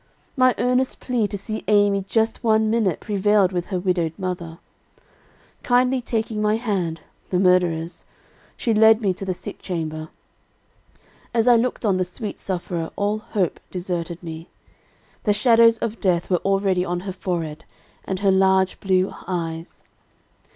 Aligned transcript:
"My 0.35 0.55
earnest 0.57 0.99
plea 0.99 1.27
to 1.27 1.37
see 1.37 1.63
Amy 1.67 2.03
just 2.09 2.43
one 2.43 2.71
minute, 2.71 3.01
prevailed 3.01 3.51
with 3.51 3.67
her 3.67 3.77
widowed 3.79 4.17
mother. 4.17 4.57
Kindly 5.61 6.01
taking 6.01 6.41
my 6.41 6.55
hand 6.55 7.01
the 7.29 7.37
murderer's 7.37 8.05
she 8.57 8.73
led 8.73 8.99
me 8.99 9.13
to 9.13 9.23
the 9.25 9.33
sick 9.35 9.61
chamber. 9.61 10.09
As 11.35 11.47
I 11.47 11.55
looked 11.55 11.85
on 11.85 11.97
the 11.97 12.03
sweet 12.03 12.39
sufferer, 12.39 12.89
all 12.95 13.19
hope 13.19 13.59
deserted 13.69 14.23
me. 14.23 14.49
The 15.25 15.33
shadows 15.33 15.77
of 15.77 15.99
death 15.99 16.31
were 16.31 16.37
already 16.43 16.83
on 16.83 17.01
her 17.01 17.13
forehead 17.13 17.63
and 18.03 18.21
her 18.21 18.31
large 18.31 18.79
blue 18.79 19.13
eyes. 19.27 19.83